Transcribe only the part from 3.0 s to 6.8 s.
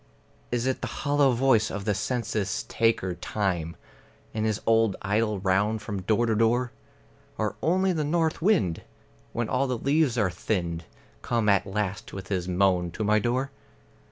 Time In his old idle round from door to door?